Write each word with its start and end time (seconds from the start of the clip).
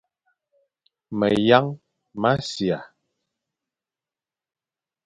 Meyañ 1.19 1.65
mʼasia, 2.21 2.77